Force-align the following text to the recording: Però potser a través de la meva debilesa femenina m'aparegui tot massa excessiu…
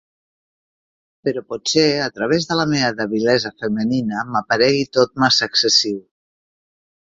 Però 1.27 1.43
potser 1.53 1.83
a 2.05 2.07
través 2.15 2.47
de 2.53 2.57
la 2.61 2.65
meva 2.73 2.89
debilesa 3.03 3.53
femenina 3.61 4.25
m'aparegui 4.33 4.91
tot 5.01 5.17
massa 5.27 5.53
excessiu… 5.53 6.03